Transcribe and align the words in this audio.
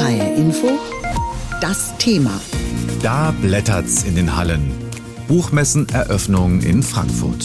HR 0.00 0.34
Info, 0.34 0.78
das 1.60 1.94
Thema. 1.98 2.40
Da 3.02 3.34
blättert's 3.42 4.04
in 4.04 4.14
den 4.14 4.34
Hallen. 4.34 4.72
Buchmesseneröffnung 5.28 6.62
in 6.62 6.82
Frankfurt. 6.82 7.44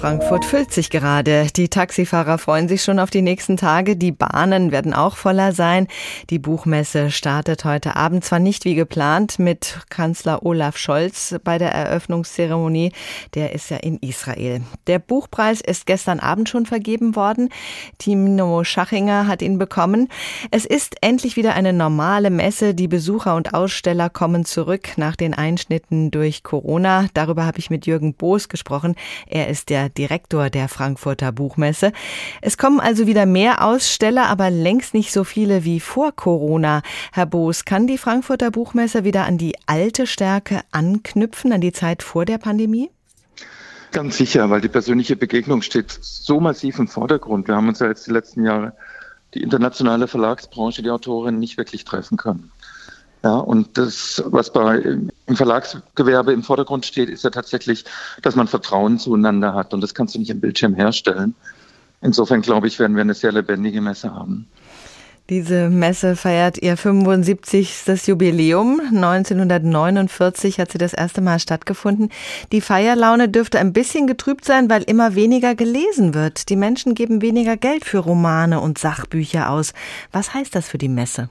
Frankfurt 0.00 0.46
füllt 0.46 0.72
sich 0.72 0.88
gerade. 0.88 1.48
Die 1.54 1.68
Taxifahrer 1.68 2.38
freuen 2.38 2.68
sich 2.68 2.82
schon 2.82 2.98
auf 2.98 3.10
die 3.10 3.20
nächsten 3.20 3.58
Tage. 3.58 3.98
Die 3.98 4.12
Bahnen 4.12 4.72
werden 4.72 4.94
auch 4.94 5.14
voller 5.14 5.52
sein. 5.52 5.88
Die 6.30 6.38
Buchmesse 6.38 7.10
startet 7.10 7.66
heute 7.66 7.96
Abend 7.96 8.24
zwar 8.24 8.38
nicht 8.38 8.64
wie 8.64 8.74
geplant 8.74 9.38
mit 9.38 9.80
Kanzler 9.90 10.42
Olaf 10.46 10.78
Scholz 10.78 11.34
bei 11.44 11.58
der 11.58 11.72
Eröffnungszeremonie. 11.72 12.92
Der 13.34 13.52
ist 13.52 13.68
ja 13.68 13.76
in 13.76 13.98
Israel. 13.98 14.62
Der 14.86 15.00
Buchpreis 15.00 15.60
ist 15.60 15.84
gestern 15.84 16.18
Abend 16.18 16.48
schon 16.48 16.64
vergeben 16.64 17.14
worden. 17.14 17.50
Timo 17.98 18.64
Schachinger 18.64 19.26
hat 19.26 19.42
ihn 19.42 19.58
bekommen. 19.58 20.08
Es 20.50 20.64
ist 20.64 20.96
endlich 21.02 21.36
wieder 21.36 21.52
eine 21.52 21.74
normale 21.74 22.30
Messe. 22.30 22.74
Die 22.74 22.88
Besucher 22.88 23.36
und 23.36 23.52
Aussteller 23.52 24.08
kommen 24.08 24.46
zurück 24.46 24.96
nach 24.96 25.14
den 25.14 25.34
Einschnitten 25.34 26.10
durch 26.10 26.42
Corona. 26.42 27.08
Darüber 27.12 27.44
habe 27.44 27.58
ich 27.58 27.68
mit 27.68 27.84
Jürgen 27.84 28.14
Boos 28.14 28.48
gesprochen. 28.48 28.94
Er 29.26 29.48
ist 29.48 29.68
der 29.68 29.89
Direktor 29.90 30.50
der 30.50 30.68
Frankfurter 30.68 31.32
Buchmesse. 31.32 31.92
Es 32.40 32.58
kommen 32.58 32.80
also 32.80 33.06
wieder 33.06 33.26
mehr 33.26 33.64
Aussteller, 33.64 34.28
aber 34.28 34.50
längst 34.50 34.94
nicht 34.94 35.12
so 35.12 35.24
viele 35.24 35.64
wie 35.64 35.80
vor 35.80 36.12
Corona. 36.12 36.82
Herr 37.12 37.26
Boos, 37.26 37.64
kann 37.64 37.86
die 37.86 37.98
Frankfurter 37.98 38.50
Buchmesse 38.50 39.04
wieder 39.04 39.24
an 39.24 39.38
die 39.38 39.56
alte 39.66 40.06
Stärke 40.06 40.60
anknüpfen, 40.70 41.52
an 41.52 41.60
die 41.60 41.72
Zeit 41.72 42.02
vor 42.02 42.24
der 42.24 42.38
Pandemie? 42.38 42.90
Ganz 43.92 44.16
sicher, 44.16 44.48
weil 44.50 44.60
die 44.60 44.68
persönliche 44.68 45.16
Begegnung 45.16 45.62
steht 45.62 45.90
so 46.00 46.38
massiv 46.38 46.78
im 46.78 46.86
Vordergrund. 46.86 47.48
Wir 47.48 47.56
haben 47.56 47.68
uns 47.68 47.80
ja 47.80 47.88
jetzt 47.88 48.06
die 48.06 48.12
letzten 48.12 48.44
Jahre 48.44 48.72
die 49.34 49.42
internationale 49.42 50.08
Verlagsbranche, 50.08 50.82
die 50.82 50.90
Autoren 50.90 51.38
nicht 51.38 51.56
wirklich 51.56 51.84
treffen 51.84 52.16
können. 52.16 52.50
Ja, 53.22 53.36
und 53.36 53.76
das, 53.76 54.22
was 54.26 54.52
bei, 54.52 54.98
im 55.30 55.36
Verlagsgewerbe 55.36 56.32
im 56.32 56.42
Vordergrund 56.42 56.84
steht, 56.84 57.08
ist 57.08 57.24
ja 57.24 57.30
tatsächlich, 57.30 57.84
dass 58.22 58.36
man 58.36 58.48
Vertrauen 58.48 58.98
zueinander 58.98 59.54
hat. 59.54 59.72
Und 59.72 59.80
das 59.80 59.94
kannst 59.94 60.14
du 60.14 60.18
nicht 60.18 60.30
im 60.30 60.40
Bildschirm 60.40 60.74
herstellen. 60.74 61.34
Insofern 62.02 62.42
glaube 62.42 62.66
ich, 62.66 62.78
werden 62.78 62.96
wir 62.96 63.02
eine 63.02 63.14
sehr 63.14 63.32
lebendige 63.32 63.80
Messe 63.80 64.12
haben. 64.12 64.48
Diese 65.28 65.70
Messe 65.70 66.16
feiert 66.16 66.58
ihr 66.58 66.76
75. 66.76 68.08
Jubiläum. 68.08 68.80
1949 68.92 70.58
hat 70.58 70.72
sie 70.72 70.78
das 70.78 70.92
erste 70.92 71.20
Mal 71.20 71.38
stattgefunden. 71.38 72.10
Die 72.50 72.60
Feierlaune 72.60 73.28
dürfte 73.28 73.60
ein 73.60 73.72
bisschen 73.72 74.08
getrübt 74.08 74.44
sein, 74.44 74.68
weil 74.68 74.82
immer 74.82 75.14
weniger 75.14 75.54
gelesen 75.54 76.14
wird. 76.14 76.48
Die 76.48 76.56
Menschen 76.56 76.96
geben 76.96 77.22
weniger 77.22 77.56
Geld 77.56 77.84
für 77.84 77.98
Romane 77.98 78.60
und 78.60 78.78
Sachbücher 78.78 79.50
aus. 79.50 79.72
Was 80.10 80.34
heißt 80.34 80.52
das 80.56 80.68
für 80.68 80.78
die 80.78 80.88
Messe? 80.88 81.30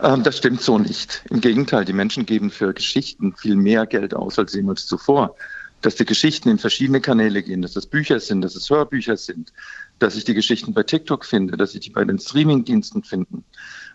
Ähm, 0.00 0.22
das 0.22 0.38
stimmt 0.38 0.60
so 0.60 0.78
nicht. 0.78 1.22
Im 1.30 1.40
Gegenteil, 1.40 1.84
die 1.84 1.92
Menschen 1.92 2.26
geben 2.26 2.50
für 2.50 2.72
Geschichten 2.74 3.34
viel 3.36 3.56
mehr 3.56 3.86
Geld 3.86 4.14
aus 4.14 4.38
als 4.38 4.54
jemals 4.54 4.86
zuvor. 4.86 5.36
Dass 5.82 5.94
die 5.94 6.04
Geschichten 6.04 6.50
in 6.50 6.58
verschiedene 6.58 7.00
Kanäle 7.00 7.42
gehen, 7.42 7.62
dass 7.62 7.74
es 7.74 7.86
Bücher 7.86 8.20
sind, 8.20 8.42
dass 8.42 8.54
es 8.54 8.68
Hörbücher 8.68 9.16
sind, 9.16 9.52
dass 9.98 10.14
ich 10.14 10.24
die 10.24 10.34
Geschichten 10.34 10.74
bei 10.74 10.82
TikTok 10.82 11.24
finde, 11.24 11.56
dass 11.56 11.74
ich 11.74 11.80
die 11.80 11.90
bei 11.90 12.04
den 12.04 12.18
Streamingdiensten 12.18 13.02
finde. 13.02 13.42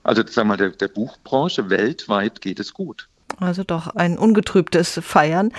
Also 0.04 0.24
sagen 0.24 0.36
wir 0.36 0.44
mal, 0.46 0.58
der, 0.58 0.70
der 0.70 0.88
Buchbranche 0.88 1.70
weltweit 1.70 2.42
geht 2.42 2.60
es 2.60 2.74
gut. 2.74 3.08
Also 3.40 3.64
doch 3.64 3.88
ein 3.88 4.18
ungetrübtes 4.18 5.00
Feiern. 5.04 5.52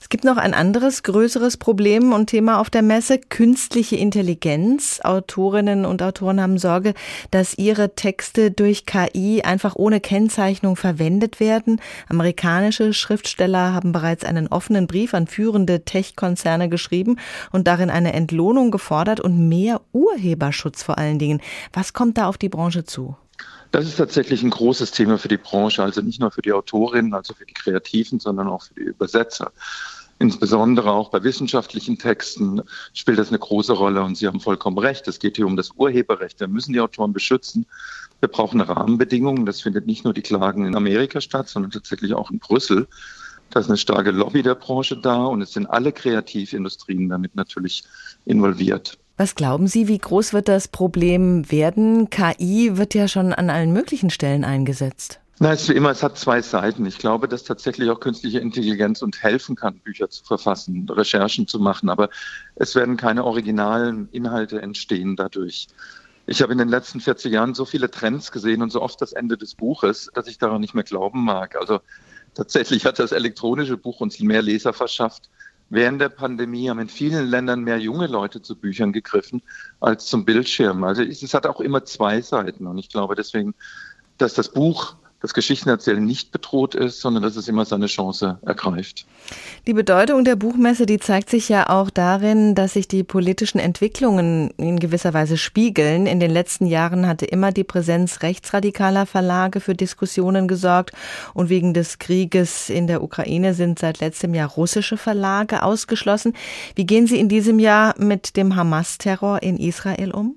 Es 0.00 0.08
gibt 0.08 0.24
noch 0.24 0.36
ein 0.36 0.54
anderes, 0.54 1.02
größeres 1.02 1.56
Problem 1.56 2.12
und 2.12 2.28
Thema 2.28 2.60
auf 2.60 2.70
der 2.70 2.82
Messe, 2.82 3.18
künstliche 3.18 3.96
Intelligenz. 3.96 5.00
Autorinnen 5.02 5.84
und 5.84 6.02
Autoren 6.02 6.40
haben 6.40 6.56
Sorge, 6.56 6.94
dass 7.32 7.58
ihre 7.58 7.94
Texte 7.94 8.52
durch 8.52 8.86
KI 8.86 9.42
einfach 9.42 9.74
ohne 9.74 10.00
Kennzeichnung 10.00 10.76
verwendet 10.76 11.40
werden. 11.40 11.80
Amerikanische 12.08 12.94
Schriftsteller 12.94 13.74
haben 13.74 13.92
bereits 13.92 14.24
einen 14.24 14.46
offenen 14.46 14.86
Brief 14.86 15.14
an 15.14 15.26
führende 15.26 15.84
Tech-Konzerne 15.84 16.68
geschrieben 16.68 17.16
und 17.50 17.66
darin 17.66 17.90
eine 17.90 18.12
Entlohnung 18.12 18.70
gefordert 18.70 19.20
und 19.20 19.48
mehr 19.48 19.80
Urheberschutz 19.92 20.82
vor 20.84 20.98
allen 20.98 21.18
Dingen. 21.18 21.42
Was 21.72 21.92
kommt 21.92 22.18
da 22.18 22.28
auf 22.28 22.38
die 22.38 22.48
Branche 22.48 22.84
zu? 22.84 23.16
Das 23.70 23.86
ist 23.86 23.96
tatsächlich 23.96 24.42
ein 24.42 24.50
großes 24.50 24.92
Thema 24.92 25.18
für 25.18 25.28
die 25.28 25.36
Branche, 25.36 25.82
also 25.82 26.00
nicht 26.00 26.20
nur 26.20 26.30
für 26.30 26.40
die 26.40 26.52
Autorinnen, 26.52 27.12
also 27.12 27.34
für 27.34 27.44
die 27.44 27.54
Kreativen, 27.54 28.18
sondern 28.18 28.48
auch 28.48 28.62
für 28.62 28.74
die 28.74 28.80
Übersetzer. 28.80 29.52
Insbesondere 30.20 30.90
auch 30.90 31.10
bei 31.10 31.22
wissenschaftlichen 31.22 31.98
Texten 31.98 32.62
spielt 32.92 33.18
das 33.18 33.28
eine 33.28 33.38
große 33.38 33.72
Rolle 33.72 34.02
und 34.02 34.16
Sie 34.16 34.26
haben 34.26 34.40
vollkommen 34.40 34.78
recht. 34.78 35.06
Es 35.06 35.20
geht 35.20 35.36
hier 35.36 35.46
um 35.46 35.56
das 35.56 35.70
Urheberrecht. 35.76 36.40
Wir 36.40 36.48
müssen 36.48 36.72
die 36.72 36.80
Autoren 36.80 37.12
beschützen. 37.12 37.66
Wir 38.20 38.28
brauchen 38.28 38.60
Rahmenbedingungen. 38.60 39.46
Das 39.46 39.60
findet 39.60 39.86
nicht 39.86 40.04
nur 40.04 40.12
die 40.12 40.22
Klagen 40.22 40.66
in 40.66 40.74
Amerika 40.74 41.20
statt, 41.20 41.48
sondern 41.48 41.70
tatsächlich 41.70 42.14
auch 42.14 42.30
in 42.30 42.40
Brüssel. 42.40 42.88
Da 43.50 43.60
ist 43.60 43.68
eine 43.68 43.76
starke 43.76 44.10
Lobby 44.10 44.42
der 44.42 44.56
Branche 44.56 44.96
da 44.96 45.24
und 45.24 45.40
es 45.40 45.52
sind 45.52 45.66
alle 45.66 45.92
Kreativindustrien 45.92 47.08
damit 47.08 47.36
natürlich 47.36 47.84
involviert. 48.24 48.98
Was 49.16 49.34
glauben 49.34 49.66
Sie, 49.66 49.88
wie 49.88 49.98
groß 49.98 50.32
wird 50.32 50.48
das 50.48 50.68
Problem 50.68 51.50
werden? 51.50 52.10
KI 52.10 52.76
wird 52.76 52.94
ja 52.94 53.08
schon 53.08 53.32
an 53.32 53.50
allen 53.50 53.72
möglichen 53.72 54.10
Stellen 54.10 54.44
eingesetzt. 54.44 55.20
Na, 55.40 55.52
es 55.52 55.68
immer, 55.68 55.90
es 55.90 56.02
hat 56.02 56.18
zwei 56.18 56.42
Seiten. 56.42 56.84
Ich 56.86 56.98
glaube, 56.98 57.28
dass 57.28 57.44
tatsächlich 57.44 57.90
auch 57.90 58.00
künstliche 58.00 58.40
Intelligenz 58.40 59.02
uns 59.02 59.22
helfen 59.22 59.54
kann, 59.54 59.78
Bücher 59.78 60.10
zu 60.10 60.24
verfassen, 60.24 60.88
Recherchen 60.88 61.46
zu 61.46 61.60
machen. 61.60 61.88
Aber 61.90 62.10
es 62.56 62.74
werden 62.74 62.96
keine 62.96 63.24
originalen 63.24 64.08
Inhalte 64.10 64.60
entstehen 64.60 65.14
dadurch. 65.14 65.68
Ich 66.26 66.42
habe 66.42 66.52
in 66.52 66.58
den 66.58 66.68
letzten 66.68 67.00
40 67.00 67.32
Jahren 67.32 67.54
so 67.54 67.64
viele 67.64 67.90
Trends 67.90 68.32
gesehen 68.32 68.62
und 68.62 68.70
so 68.70 68.82
oft 68.82 69.00
das 69.00 69.12
Ende 69.12 69.38
des 69.38 69.54
Buches, 69.54 70.10
dass 70.12 70.26
ich 70.26 70.38
daran 70.38 70.60
nicht 70.60 70.74
mehr 70.74 70.84
glauben 70.84 71.24
mag. 71.24 71.56
Also 71.56 71.80
tatsächlich 72.34 72.84
hat 72.84 72.98
das 72.98 73.12
elektronische 73.12 73.76
Buch 73.76 74.00
uns 74.00 74.18
mehr 74.20 74.42
Leser 74.42 74.72
verschafft 74.72 75.30
Während 75.70 76.00
der 76.00 76.08
Pandemie 76.08 76.70
haben 76.70 76.78
in 76.78 76.88
vielen 76.88 77.26
Ländern 77.26 77.60
mehr 77.60 77.78
junge 77.78 78.06
Leute 78.06 78.40
zu 78.40 78.56
Büchern 78.56 78.92
gegriffen 78.92 79.42
als 79.80 80.06
zum 80.06 80.24
Bildschirm. 80.24 80.82
Also 80.82 81.02
es 81.02 81.34
hat 81.34 81.46
auch 81.46 81.60
immer 81.60 81.84
zwei 81.84 82.22
Seiten. 82.22 82.66
Und 82.66 82.78
ich 82.78 82.88
glaube 82.88 83.14
deswegen, 83.14 83.54
dass 84.16 84.32
das 84.32 84.50
Buch 84.50 84.96
das 85.20 85.34
Geschichtenerzählen 85.34 86.04
nicht 86.04 86.30
bedroht 86.30 86.76
ist, 86.76 87.00
sondern 87.00 87.24
dass 87.24 87.34
es 87.34 87.48
immer 87.48 87.64
seine 87.64 87.86
Chance 87.86 88.38
ergreift. 88.46 89.04
Die 89.66 89.72
Bedeutung 89.72 90.24
der 90.24 90.36
Buchmesse, 90.36 90.86
die 90.86 90.98
zeigt 90.98 91.28
sich 91.28 91.48
ja 91.48 91.68
auch 91.68 91.90
darin, 91.90 92.54
dass 92.54 92.74
sich 92.74 92.86
die 92.86 93.02
politischen 93.02 93.58
Entwicklungen 93.58 94.50
in 94.58 94.78
gewisser 94.78 95.14
Weise 95.14 95.36
spiegeln. 95.36 96.06
In 96.06 96.20
den 96.20 96.30
letzten 96.30 96.66
Jahren 96.66 97.08
hatte 97.08 97.26
immer 97.26 97.50
die 97.50 97.64
Präsenz 97.64 98.22
rechtsradikaler 98.22 99.06
Verlage 99.06 99.60
für 99.60 99.74
Diskussionen 99.74 100.46
gesorgt 100.46 100.92
und 101.34 101.48
wegen 101.48 101.74
des 101.74 101.98
Krieges 101.98 102.70
in 102.70 102.86
der 102.86 103.02
Ukraine 103.02 103.54
sind 103.54 103.80
seit 103.80 103.98
letztem 103.98 104.34
Jahr 104.34 104.48
russische 104.48 104.96
Verlage 104.96 105.64
ausgeschlossen. 105.64 106.34
Wie 106.76 106.86
gehen 106.86 107.08
Sie 107.08 107.18
in 107.18 107.28
diesem 107.28 107.58
Jahr 107.58 107.94
mit 107.98 108.36
dem 108.36 108.54
Hamas-Terror 108.54 109.42
in 109.42 109.56
Israel 109.56 110.12
um? 110.12 110.36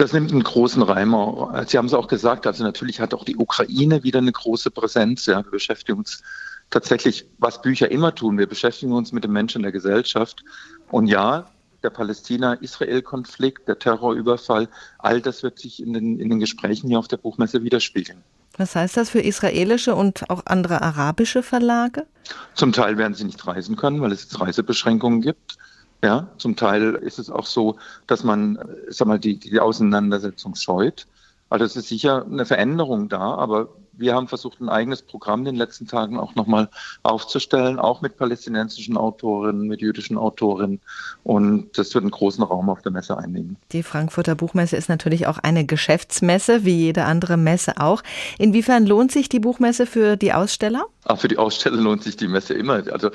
Das 0.00 0.14
nimmt 0.14 0.32
einen 0.32 0.42
großen 0.42 0.80
Reimer. 0.80 1.62
Sie 1.68 1.76
haben 1.76 1.84
es 1.84 1.92
auch 1.92 2.08
gesagt, 2.08 2.46
also 2.46 2.64
natürlich 2.64 3.00
hat 3.00 3.12
auch 3.12 3.22
die 3.22 3.36
Ukraine 3.36 4.02
wieder 4.02 4.20
eine 4.20 4.32
große 4.32 4.70
Präsenz. 4.70 5.26
Ja, 5.26 5.44
wir 5.44 5.50
beschäftigen 5.50 5.98
uns 5.98 6.22
tatsächlich, 6.70 7.26
was 7.36 7.60
Bücher 7.60 7.90
immer 7.90 8.14
tun. 8.14 8.38
Wir 8.38 8.46
beschäftigen 8.46 8.92
uns 8.92 9.12
mit 9.12 9.24
den 9.24 9.32
Menschen 9.32 9.58
in 9.58 9.64
der 9.64 9.72
Gesellschaft. 9.72 10.42
Und 10.90 11.08
ja, 11.08 11.50
der 11.82 11.90
Palästina-Israel-Konflikt, 11.90 13.68
der 13.68 13.78
Terrorüberfall, 13.78 14.68
all 15.00 15.20
das 15.20 15.42
wird 15.42 15.58
sich 15.58 15.82
in 15.82 15.92
den, 15.92 16.18
in 16.18 16.30
den 16.30 16.40
Gesprächen 16.40 16.88
hier 16.88 16.98
auf 16.98 17.08
der 17.08 17.18
Buchmesse 17.18 17.62
widerspiegeln. 17.62 18.22
Was 18.56 18.74
heißt 18.74 18.96
das 18.96 19.10
für 19.10 19.20
israelische 19.20 19.94
und 19.94 20.30
auch 20.30 20.46
andere 20.46 20.80
arabische 20.80 21.42
Verlage? 21.42 22.06
Zum 22.54 22.72
Teil 22.72 22.96
werden 22.96 23.12
sie 23.12 23.24
nicht 23.24 23.46
reisen 23.46 23.76
können, 23.76 24.00
weil 24.00 24.12
es 24.12 24.22
jetzt 24.22 24.40
Reisebeschränkungen 24.40 25.20
gibt. 25.20 25.58
Ja, 26.02 26.28
zum 26.38 26.56
Teil 26.56 26.94
ist 26.94 27.18
es 27.18 27.30
auch 27.30 27.46
so, 27.46 27.76
dass 28.06 28.24
man, 28.24 28.58
sag 28.88 29.06
mal, 29.06 29.18
die, 29.18 29.38
die 29.38 29.60
Auseinandersetzung 29.60 30.54
scheut. 30.54 31.06
Also 31.50 31.64
es 31.64 31.76
ist 31.76 31.88
sicher 31.88 32.24
eine 32.24 32.46
Veränderung 32.46 33.08
da, 33.08 33.34
aber 33.34 33.68
wir 34.00 34.14
haben 34.14 34.28
versucht, 34.28 34.60
ein 34.60 34.68
eigenes 34.68 35.02
Programm 35.02 35.40
in 35.40 35.46
den 35.46 35.56
letzten 35.56 35.86
Tagen 35.86 36.18
auch 36.18 36.34
nochmal 36.34 36.68
aufzustellen, 37.02 37.78
auch 37.78 38.00
mit 38.00 38.16
palästinensischen 38.16 38.96
Autorinnen, 38.96 39.68
mit 39.68 39.82
jüdischen 39.82 40.16
Autorinnen. 40.16 40.80
Und 41.22 41.76
das 41.76 41.92
wird 41.92 42.04
einen 42.04 42.10
großen 42.10 42.42
Raum 42.42 42.70
auf 42.70 42.82
der 42.82 42.92
Messe 42.92 43.18
einnehmen. 43.18 43.56
Die 43.72 43.82
Frankfurter 43.82 44.34
Buchmesse 44.36 44.76
ist 44.76 44.88
natürlich 44.88 45.26
auch 45.26 45.38
eine 45.38 45.66
Geschäftsmesse, 45.66 46.64
wie 46.64 46.76
jede 46.76 47.04
andere 47.04 47.36
Messe 47.36 47.74
auch. 47.78 48.02
Inwiefern 48.38 48.86
lohnt 48.86 49.12
sich 49.12 49.28
die 49.28 49.40
Buchmesse 49.40 49.86
für 49.86 50.16
die 50.16 50.32
Aussteller? 50.32 50.86
Auch 51.04 51.18
für 51.18 51.28
die 51.28 51.36
Aussteller 51.38 51.76
lohnt 51.76 52.02
sich 52.02 52.16
die 52.16 52.28
Messe 52.28 52.54
immer. 52.54 52.82
Also 52.92 53.10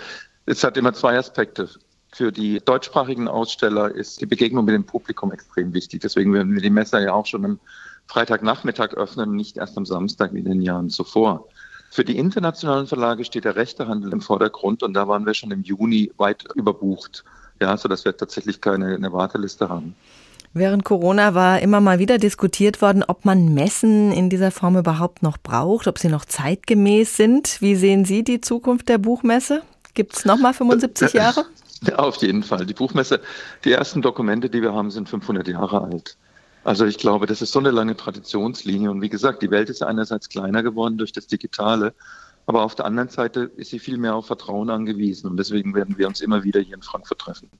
es 0.45 0.63
hat 0.63 0.77
immer 0.77 0.93
zwei 0.93 1.17
Aspekte. 1.17 1.69
Für 2.15 2.31
die 2.31 2.61
deutschsprachigen 2.63 3.27
Aussteller 3.27 3.93
ist 3.93 4.21
die 4.21 4.25
Begegnung 4.25 4.63
mit 4.63 4.73
dem 4.73 4.85
Publikum 4.85 5.33
extrem 5.33 5.73
wichtig. 5.73 5.99
Deswegen 5.99 6.31
werden 6.33 6.53
wir 6.53 6.61
die 6.61 6.69
Messe 6.69 7.01
ja 7.01 7.11
auch 7.11 7.25
schon 7.25 7.43
am 7.43 7.59
Freitagnachmittag 8.07 8.93
öffnen, 8.93 9.35
nicht 9.35 9.57
erst 9.57 9.77
am 9.77 9.85
Samstag 9.85 10.33
wie 10.33 10.39
in 10.39 10.45
den 10.45 10.61
Jahren 10.61 10.89
zuvor. 10.89 11.45
Für 11.91 12.05
die 12.05 12.17
internationalen 12.17 12.87
Verlage 12.87 13.25
steht 13.25 13.43
der 13.43 13.57
Rechtehandel 13.57 14.13
im 14.13 14.21
Vordergrund 14.21 14.81
und 14.81 14.93
da 14.93 15.09
waren 15.09 15.25
wir 15.25 15.33
schon 15.33 15.51
im 15.51 15.63
Juni 15.63 16.09
weit 16.15 16.45
überbucht, 16.55 17.25
ja, 17.59 17.75
sodass 17.75 18.05
wir 18.05 18.15
tatsächlich 18.15 18.61
keine 18.61 18.95
eine 18.95 19.11
Warteliste 19.11 19.67
haben. 19.67 19.93
Während 20.53 20.85
Corona 20.85 21.33
war 21.33 21.59
immer 21.59 21.81
mal 21.81 21.99
wieder 21.99 22.17
diskutiert 22.17 22.81
worden, 22.81 23.03
ob 23.05 23.25
man 23.25 23.53
Messen 23.53 24.13
in 24.13 24.29
dieser 24.29 24.51
Form 24.51 24.77
überhaupt 24.77 25.21
noch 25.21 25.37
braucht, 25.37 25.85
ob 25.85 25.99
sie 25.99 26.07
noch 26.07 26.23
zeitgemäß 26.23 27.17
sind. 27.17 27.57
Wie 27.59 27.75
sehen 27.75 28.05
Sie 28.05 28.23
die 28.23 28.39
Zukunft 28.39 28.87
der 28.87 28.99
Buchmesse? 28.99 29.63
Gibt 29.93 30.15
es 30.15 30.23
nochmal 30.23 30.53
75 30.53 31.11
Jahre? 31.11 31.45
Ja, 31.81 31.95
auf 31.99 32.17
jeden 32.17 32.43
Fall. 32.43 32.65
Die 32.65 32.73
Buchmesse, 32.73 33.21
die 33.63 33.71
ersten 33.71 34.01
Dokumente, 34.01 34.49
die 34.49 34.61
wir 34.61 34.73
haben, 34.73 34.91
sind 34.91 35.09
500 35.09 35.47
Jahre 35.47 35.81
alt. 35.81 36.17
Also 36.63 36.85
ich 36.85 36.97
glaube, 36.97 37.27
das 37.27 37.41
ist 37.41 37.51
so 37.51 37.59
eine 37.59 37.71
lange 37.71 37.95
Traditionslinie. 37.95 38.89
Und 38.89 39.01
wie 39.01 39.09
gesagt, 39.09 39.43
die 39.43 39.51
Welt 39.51 39.69
ist 39.69 39.83
einerseits 39.83 40.29
kleiner 40.29 40.63
geworden 40.63 40.97
durch 40.97 41.11
das 41.11 41.27
Digitale, 41.27 41.93
aber 42.47 42.63
auf 42.63 42.75
der 42.75 42.85
anderen 42.85 43.09
Seite 43.09 43.51
ist 43.55 43.69
sie 43.69 43.79
viel 43.79 43.97
mehr 43.97 44.15
auf 44.15 44.27
Vertrauen 44.27 44.69
angewiesen. 44.69 45.29
Und 45.29 45.37
deswegen 45.37 45.73
werden 45.75 45.97
wir 45.97 46.07
uns 46.07 46.21
immer 46.21 46.43
wieder 46.43 46.59
hier 46.59 46.75
in 46.75 46.81
Frankfurt 46.81 47.19
treffen. 47.19 47.49